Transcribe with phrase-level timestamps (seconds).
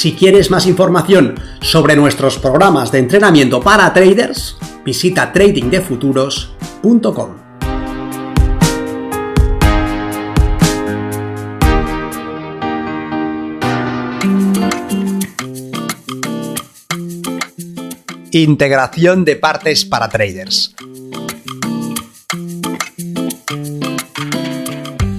[0.00, 7.36] Si quieres más información sobre nuestros programas de entrenamiento para traders, visita tradingdefuturos.com.
[18.30, 20.74] Integración de partes para traders.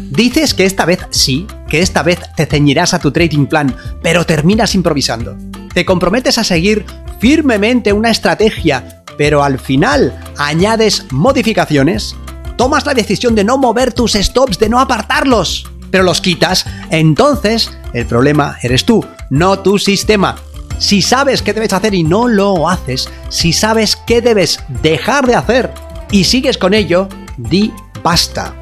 [0.09, 4.25] Dices que esta vez sí, que esta vez te ceñirás a tu trading plan, pero
[4.25, 5.37] terminas improvisando.
[5.73, 6.85] Te comprometes a seguir
[7.21, 12.13] firmemente una estrategia, pero al final añades modificaciones.
[12.57, 16.65] Tomas la decisión de no mover tus stops, de no apartarlos, pero los quitas.
[16.89, 20.35] Entonces, el problema eres tú, no tu sistema.
[20.77, 25.35] Si sabes qué debes hacer y no lo haces, si sabes qué debes dejar de
[25.35, 25.73] hacer
[26.11, 27.71] y sigues con ello, di
[28.03, 28.53] basta.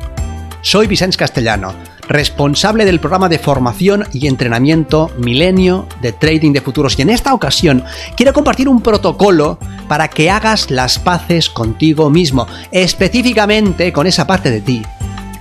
[0.62, 1.74] Soy Vicente Castellano,
[2.10, 7.34] responsable del programa de formación y entrenamiento Milenio de Trading de Futuros y en esta
[7.34, 7.84] ocasión
[8.18, 14.50] quiero compartir un protocolo para que hagas las paces contigo mismo, específicamente con esa parte
[14.50, 14.82] de ti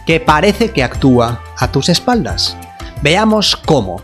[0.06, 2.56] que parece que actúa a tus espaldas.
[3.03, 4.03] Veamos cómo.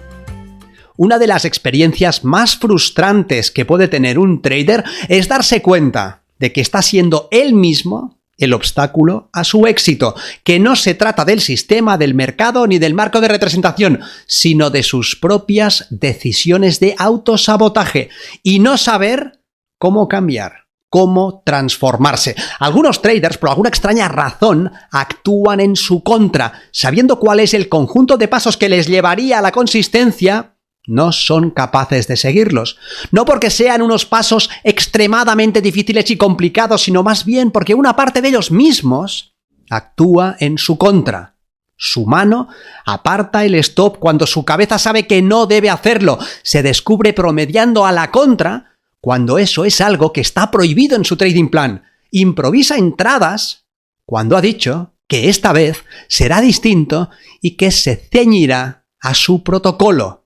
[0.96, 6.52] Una de las experiencias más frustrantes que puede tener un trader es darse cuenta de
[6.52, 11.40] que está siendo él mismo el obstáculo a su éxito, que no se trata del
[11.40, 18.10] sistema, del mercado ni del marco de representación, sino de sus propias decisiones de autosabotaje
[18.42, 19.40] y no saber
[19.78, 22.36] cómo cambiar, cómo transformarse.
[22.58, 28.16] Algunos traders, por alguna extraña razón, actúan en su contra, sabiendo cuál es el conjunto
[28.16, 30.53] de pasos que les llevaría a la consistencia,
[30.86, 32.78] no son capaces de seguirlos.
[33.11, 38.20] No porque sean unos pasos extremadamente difíciles y complicados, sino más bien porque una parte
[38.20, 39.34] de ellos mismos
[39.70, 41.36] actúa en su contra.
[41.77, 42.48] Su mano
[42.86, 46.18] aparta el stop cuando su cabeza sabe que no debe hacerlo.
[46.42, 51.16] Se descubre promediando a la contra cuando eso es algo que está prohibido en su
[51.16, 51.84] trading plan.
[52.11, 53.66] Improvisa entradas
[54.06, 60.23] cuando ha dicho que esta vez será distinto y que se ceñirá a su protocolo.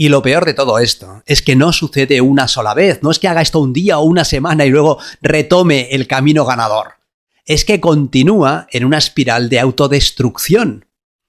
[0.00, 3.18] Y lo peor de todo esto es que no sucede una sola vez, no es
[3.18, 6.94] que haga esto un día o una semana y luego retome el camino ganador.
[7.44, 10.86] Es que continúa en una espiral de autodestrucción.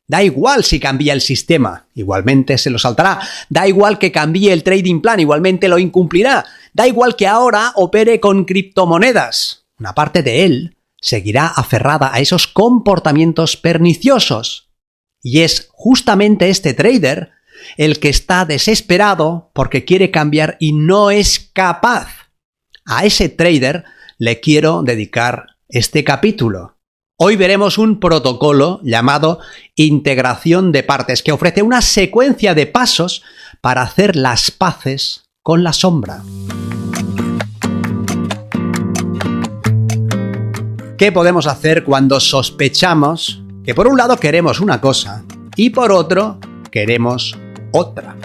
[0.07, 3.19] Da igual si cambia el sistema, igualmente se lo saltará.
[3.49, 6.45] Da igual que cambie el trading plan, igualmente lo incumplirá.
[6.71, 9.65] Da igual que ahora opere con criptomonedas.
[9.79, 14.69] Una parte de él seguirá aferrada a esos comportamientos perniciosos.
[15.21, 17.31] Y es justamente este trader
[17.77, 22.07] el que está desesperado porque quiere cambiar y no es capaz.
[22.85, 23.83] A ese trader
[24.17, 26.77] le quiero dedicar este capítulo.
[27.17, 29.39] Hoy veremos un protocolo llamado
[29.75, 33.21] integración de partes que ofrece una secuencia de pasos
[33.61, 36.23] para hacer las paces con la sombra.
[40.97, 45.23] ¿Qué podemos hacer cuando sospechamos que por un lado queremos una cosa
[45.55, 46.39] y por otro
[46.71, 47.37] queremos
[47.71, 48.15] otra.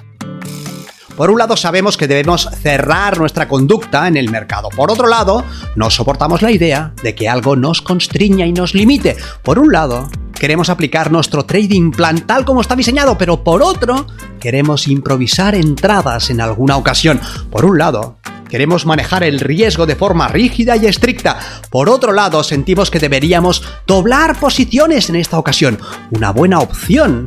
[1.16, 4.68] Por un lado sabemos que debemos cerrar nuestra conducta en el mercado.
[4.68, 9.16] Por otro lado, no soportamos la idea de que algo nos constriña y nos limite.
[9.42, 14.06] Por un lado, queremos aplicar nuestro trading plan tal como está diseñado, pero por otro,
[14.40, 17.18] queremos improvisar entradas en alguna ocasión.
[17.50, 18.18] Por un lado,
[18.50, 21.38] queremos manejar el riesgo de forma rígida y estricta.
[21.70, 25.78] Por otro lado, sentimos que deberíamos doblar posiciones en esta ocasión.
[26.10, 27.24] Una buena opción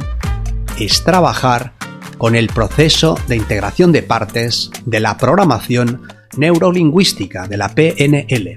[0.77, 1.78] es trabajar
[2.19, 6.03] con el proceso de integración de partes de la programación
[6.37, 8.55] neurolingüística de la PNL.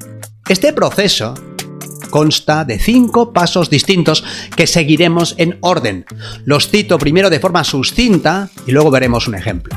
[0.49, 1.35] Este proceso
[2.11, 4.25] consta de cinco pasos distintos
[4.55, 6.05] que seguiremos en orden.
[6.45, 9.75] Los cito primero de forma sucinta y luego veremos un ejemplo.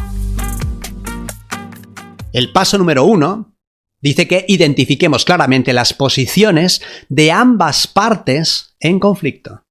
[2.34, 3.56] El paso número uno
[4.02, 9.65] dice que identifiquemos claramente las posiciones de ambas partes en conflicto.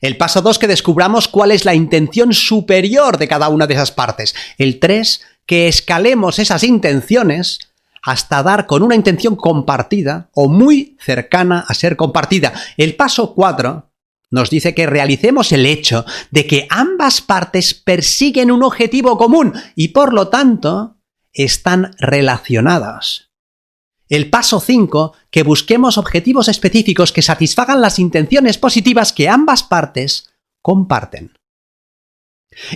[0.00, 3.92] El paso 2, que descubramos cuál es la intención superior de cada una de esas
[3.92, 4.34] partes.
[4.58, 7.60] El 3, que escalemos esas intenciones
[8.02, 12.52] hasta dar con una intención compartida o muy cercana a ser compartida.
[12.76, 13.90] El paso 4
[14.30, 19.88] nos dice que realicemos el hecho de que ambas partes persiguen un objetivo común y
[19.88, 20.98] por lo tanto
[21.32, 23.25] están relacionadas.
[24.08, 30.30] El paso 5, que busquemos objetivos específicos que satisfagan las intenciones positivas que ambas partes
[30.62, 31.36] comparten.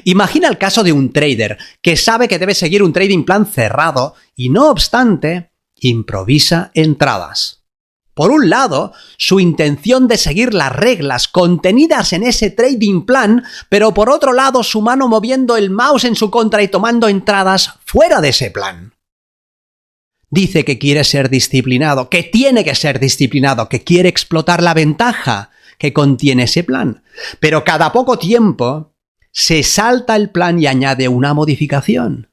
[0.05, 4.15] Imagina el caso de un trader que sabe que debe seguir un trading plan cerrado
[4.35, 7.61] y no obstante improvisa entradas.
[8.13, 13.95] Por un lado, su intención de seguir las reglas contenidas en ese trading plan, pero
[13.95, 18.21] por otro lado su mano moviendo el mouse en su contra y tomando entradas fuera
[18.21, 18.93] de ese plan.
[20.31, 25.51] Dice que quiere ser disciplinado, que tiene que ser disciplinado, que quiere explotar la ventaja
[25.77, 27.03] que contiene ese plan.
[27.41, 28.95] Pero cada poco tiempo
[29.33, 32.31] se salta el plan y añade una modificación.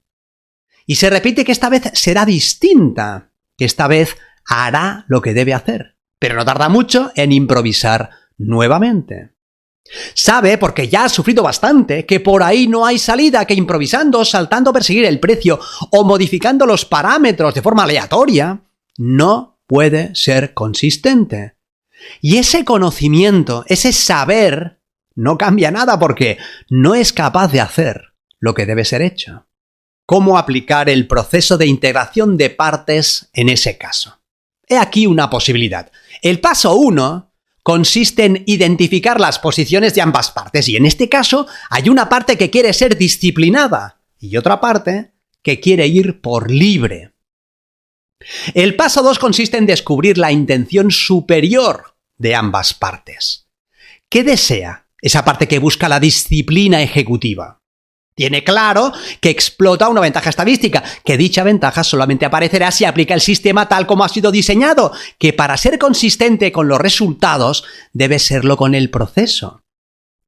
[0.85, 4.15] Y se repite que esta vez será distinta, que esta vez
[4.45, 9.31] hará lo que debe hacer, pero no tarda mucho en improvisar nuevamente.
[10.13, 14.69] Sabe, porque ya ha sufrido bastante, que por ahí no hay salida, que improvisando, saltando
[14.69, 15.60] a perseguir el precio
[15.92, 18.62] o modificando los parámetros de forma aleatoria,
[18.98, 21.56] no puede ser consistente.
[22.22, 24.81] Y ese conocimiento, ese saber,
[25.16, 26.38] no cambia nada porque
[26.69, 29.48] no es capaz de hacer lo que debe ser hecho.
[30.06, 34.22] ¿Cómo aplicar el proceso de integración de partes en ese caso?
[34.68, 35.92] He aquí una posibilidad.
[36.22, 37.26] El paso 1
[37.68, 42.38] consiste en identificar las posiciones de ambas partes y en este caso hay una parte
[42.38, 45.12] que quiere ser disciplinada y otra parte
[45.42, 47.12] que quiere ir por libre.
[48.54, 53.50] El paso 2 consiste en descubrir la intención superior de ambas partes.
[54.08, 57.62] ¿Qué desea esa parte que busca la disciplina ejecutiva?
[58.18, 63.22] Tiene claro que explota una ventaja estadística, que dicha ventaja solamente aparecerá si aplica el
[63.22, 68.58] sistema tal como ha sido diseñado, que para ser consistente con los resultados debe serlo
[68.58, 69.62] con el proceso.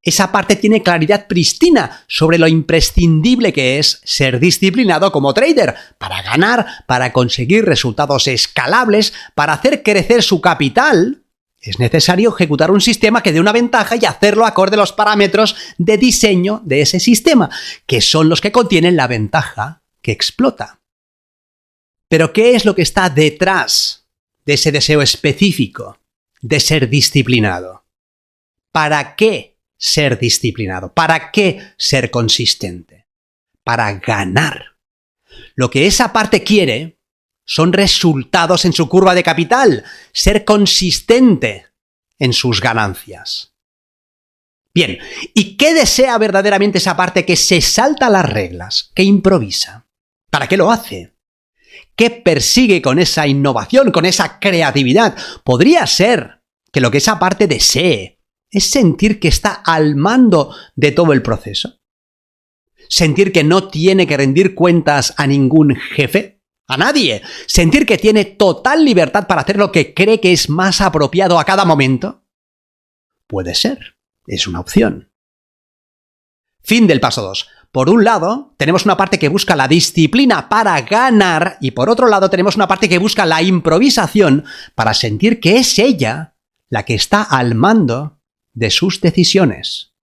[0.04, 6.22] Esa parte tiene claridad pristina sobre lo imprescindible que es ser disciplinado como trader, para
[6.22, 11.24] ganar, para conseguir resultados escalables, para hacer crecer su capital,
[11.62, 15.56] es necesario ejecutar un sistema que dé una ventaja y hacerlo acorde a los parámetros
[15.78, 17.50] de diseño de ese sistema,
[17.86, 20.80] que son los que contienen la ventaja que explota.
[22.08, 24.08] Pero ¿qué es lo que está detrás
[24.46, 26.00] de ese deseo específico
[26.42, 27.86] de ser disciplinado?
[28.72, 30.94] ¿Para qué ser disciplinado?
[30.94, 33.08] ¿Para qué ser consistente?
[33.64, 34.78] Para ganar.
[35.56, 36.99] Lo que esa parte quiere
[37.50, 41.66] son resultados en su curva de capital, ser consistente
[42.20, 43.56] en sus ganancias.
[44.72, 45.00] Bien,
[45.34, 49.88] ¿y qué desea verdaderamente esa parte que se salta las reglas, que improvisa?
[50.30, 51.16] ¿Para qué lo hace?
[51.96, 55.18] ¿Qué persigue con esa innovación, con esa creatividad?
[55.44, 58.20] Podría ser que lo que esa parte desee
[58.52, 61.80] es sentir que está al mando de todo el proceso.
[62.90, 66.39] Sentir que no tiene que rendir cuentas a ningún jefe
[66.70, 67.22] a nadie.
[67.48, 71.44] Sentir que tiene total libertad para hacer lo que cree que es más apropiado a
[71.44, 72.24] cada momento.
[73.28, 73.98] Puede ser.
[74.28, 75.12] Es una opción.
[76.62, 77.48] Fin del paso 2.
[77.72, 82.08] Por un lado, tenemos una parte que busca la disciplina para ganar y por otro
[82.08, 84.46] lado tenemos una parte que busca la improvisación
[84.76, 86.36] para sentir que es ella
[86.70, 88.20] la que está al mando
[88.54, 89.94] de sus decisiones.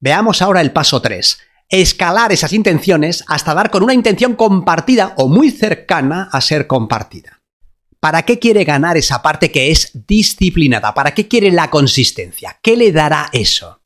[0.00, 5.28] Veamos ahora el paso 3 escalar esas intenciones hasta dar con una intención compartida o
[5.28, 7.40] muy cercana a ser compartida.
[8.00, 10.94] ¿Para qué quiere ganar esa parte que es disciplinada?
[10.94, 12.58] ¿Para qué quiere la consistencia?
[12.62, 13.80] ¿Qué le dará eso?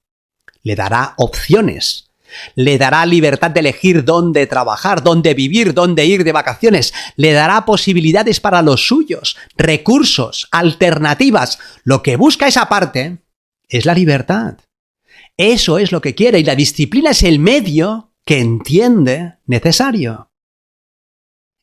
[0.63, 2.11] Le dará opciones.
[2.55, 6.93] Le dará libertad de elegir dónde trabajar, dónde vivir, dónde ir de vacaciones.
[7.17, 11.59] Le dará posibilidades para los suyos, recursos, alternativas.
[11.85, 13.19] Lo que busca esa parte
[13.69, 14.57] es la libertad.
[15.37, 20.31] Eso es lo que quiere y la disciplina es el medio que entiende necesario.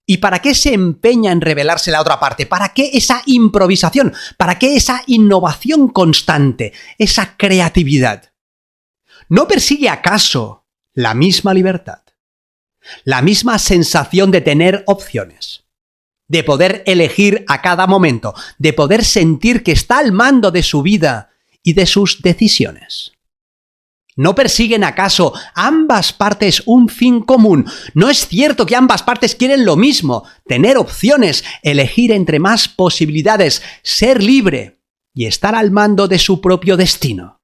[0.05, 2.47] ¿Y para qué se empeña en revelarse la otra parte?
[2.47, 4.11] ¿Para qué esa improvisación?
[4.37, 6.73] ¿Para qué esa innovación constante?
[6.97, 8.33] ¿Esa creatividad?
[9.29, 12.01] ¿No persigue acaso la misma libertad?
[13.03, 15.65] La misma sensación de tener opciones,
[16.27, 20.81] de poder elegir a cada momento, de poder sentir que está al mando de su
[20.81, 21.29] vida
[21.61, 23.11] y de sus decisiones.
[24.19, 27.71] ¿No persiguen acaso ambas partes un fin común?
[27.93, 30.25] ¿No es cierto que ambas partes quieren lo mismo?
[30.45, 34.81] Tener opciones, elegir entre más posibilidades, ser libre
[35.13, 37.39] y estar al mando de su propio destino.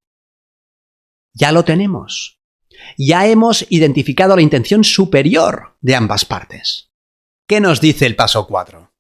[1.34, 2.42] Ya lo tenemos.
[2.98, 6.92] Ya hemos identificado la intención superior de ambas partes.
[7.48, 8.92] ¿Qué nos dice el paso 4?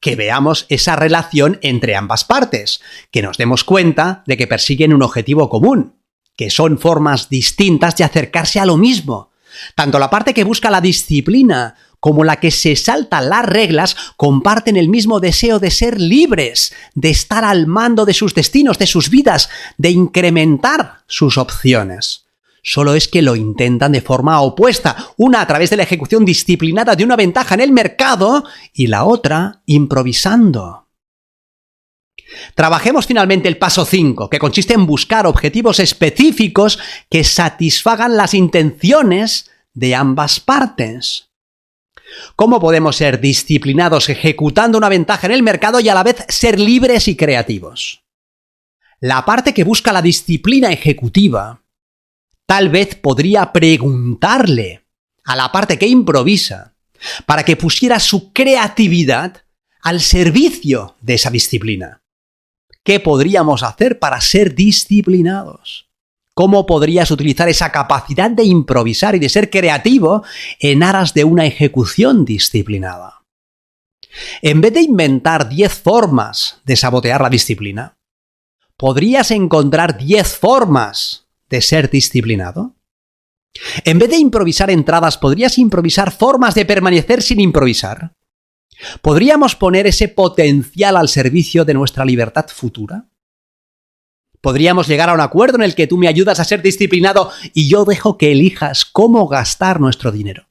[0.00, 5.02] que veamos esa relación entre ambas partes, que nos demos cuenta de que persiguen un
[5.04, 6.01] objetivo común,
[6.42, 9.30] que son formas distintas de acercarse a lo mismo.
[9.76, 14.76] Tanto la parte que busca la disciplina como la que se salta las reglas comparten
[14.76, 19.08] el mismo deseo de ser libres, de estar al mando de sus destinos, de sus
[19.08, 22.24] vidas, de incrementar sus opciones.
[22.60, 26.96] Solo es que lo intentan de forma opuesta, una a través de la ejecución disciplinada
[26.96, 28.42] de una ventaja en el mercado
[28.74, 30.81] y la otra improvisando.
[32.54, 36.78] Trabajemos finalmente el paso 5, que consiste en buscar objetivos específicos
[37.10, 41.30] que satisfagan las intenciones de ambas partes.
[42.36, 46.58] ¿Cómo podemos ser disciplinados ejecutando una ventaja en el mercado y a la vez ser
[46.58, 48.02] libres y creativos?
[49.00, 51.62] La parte que busca la disciplina ejecutiva
[52.46, 54.84] tal vez podría preguntarle
[55.24, 56.74] a la parte que improvisa
[57.26, 59.44] para que pusiera su creatividad
[59.80, 62.01] al servicio de esa disciplina.
[62.84, 65.88] ¿Qué podríamos hacer para ser disciplinados?
[66.34, 70.24] ¿Cómo podrías utilizar esa capacidad de improvisar y de ser creativo
[70.58, 73.22] en aras de una ejecución disciplinada?
[74.40, 77.98] En vez de inventar 10 formas de sabotear la disciplina,
[78.76, 82.74] ¿podrías encontrar 10 formas de ser disciplinado?
[83.84, 88.12] En vez de improvisar entradas, ¿podrías improvisar formas de permanecer sin improvisar?
[89.00, 93.06] ¿Podríamos poner ese potencial al servicio de nuestra libertad futura?
[94.42, 97.68] podríamos llegar a un acuerdo en el que tú me ayudas a ser disciplinado y
[97.68, 100.48] yo dejo que elijas cómo gastar nuestro dinero.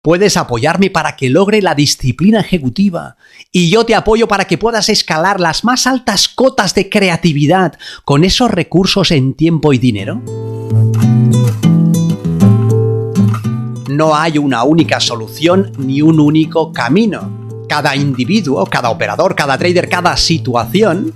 [0.00, 3.16] Puedes apoyarme para que logre la disciplina ejecutiva
[3.50, 7.74] y yo te apoyo para que puedas escalar las más altas cotas de creatividad
[8.04, 10.22] con esos recursos en tiempo y dinero.
[13.98, 17.66] No hay una única solución ni un único camino.
[17.68, 21.12] Cada individuo, cada operador, cada trader, cada situación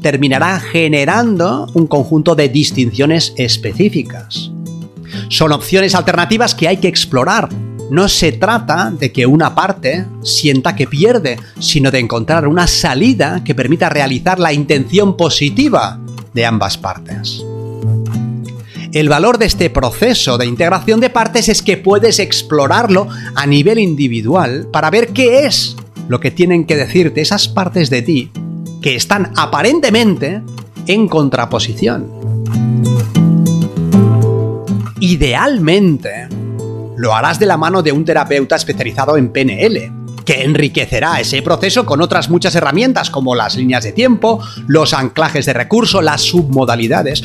[0.00, 4.52] terminará generando un conjunto de distinciones específicas.
[5.28, 7.48] Son opciones alternativas que hay que explorar.
[7.90, 13.42] No se trata de que una parte sienta que pierde, sino de encontrar una salida
[13.42, 15.98] que permita realizar la intención positiva
[16.32, 17.44] de ambas partes.
[18.92, 23.06] El valor de este proceso de integración de partes es que puedes explorarlo
[23.36, 25.76] a nivel individual para ver qué es
[26.08, 28.32] lo que tienen que decirte esas partes de ti
[28.82, 30.42] que están aparentemente
[30.88, 32.10] en contraposición.
[34.98, 36.26] Idealmente,
[36.96, 41.86] lo harás de la mano de un terapeuta especializado en PNL, que enriquecerá ese proceso
[41.86, 47.22] con otras muchas herramientas como las líneas de tiempo, los anclajes de recurso, las submodalidades.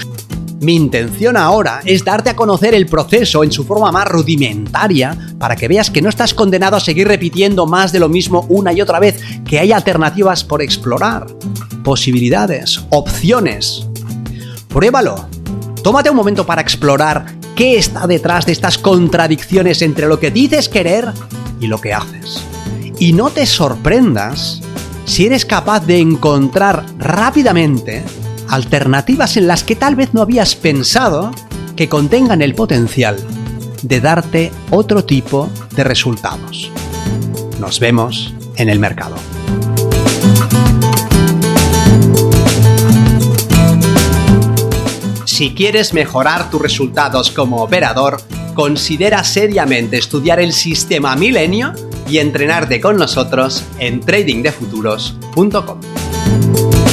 [0.62, 5.56] Mi intención ahora es darte a conocer el proceso en su forma más rudimentaria para
[5.56, 8.82] que veas que no estás condenado a seguir repitiendo más de lo mismo una y
[8.82, 11.28] otra vez, que hay alternativas por explorar,
[11.84, 13.88] posibilidades, opciones.
[14.70, 15.28] Pruébalo.
[15.84, 20.68] Tómate un momento para explorar qué está detrás de estas contradicciones entre lo que dices
[20.68, 21.12] querer
[21.60, 22.44] y lo que haces.
[22.98, 24.62] Y no te sorprendas
[25.06, 28.04] si eres capaz de encontrar rápidamente
[28.50, 31.32] alternativas en las que tal vez no habías pensado
[31.76, 33.18] que contengan el potencial
[33.82, 36.72] de darte otro tipo de resultados.
[37.60, 39.16] Nos vemos en el mercado.
[45.26, 48.22] Si quieres mejorar tus resultados como operador,
[48.54, 51.74] considera seriamente estudiar el sistema Milenio
[52.08, 56.85] y entrenarte con nosotros en tradingdefuturos.com.